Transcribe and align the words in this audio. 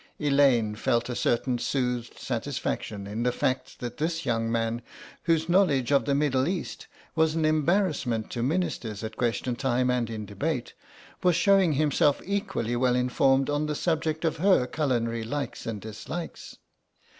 Elaine 0.17 0.73
felt 0.73 1.09
a 1.09 1.15
certain 1.15 1.59
soothed 1.59 2.17
satisfaction 2.17 3.05
in 3.05 3.21
the 3.21 3.31
fact 3.31 3.79
that 3.81 3.97
this 3.97 4.25
young 4.25 4.51
man, 4.51 4.81
whose 5.25 5.47
knowledge 5.47 5.91
of 5.91 6.05
the 6.05 6.15
Middle 6.15 6.47
East 6.47 6.87
was 7.13 7.35
an 7.35 7.45
embarrassment 7.45 8.31
to 8.31 8.41
Ministers 8.41 9.03
at 9.03 9.15
question 9.15 9.55
time 9.55 9.91
and 9.91 10.09
in 10.09 10.25
debate, 10.25 10.73
was 11.21 11.35
showing 11.35 11.73
himself 11.73 12.19
equally 12.25 12.75
well 12.75 12.95
informed 12.95 13.47
on 13.47 13.67
the 13.67 13.75
subject 13.75 14.25
of 14.25 14.37
her 14.37 14.65
culinary 14.65 15.23
likes 15.23 15.67
and 15.67 15.79
dislikes. 15.79 16.57